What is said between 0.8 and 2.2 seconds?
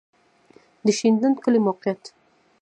د شینډنډ کلی موقعیت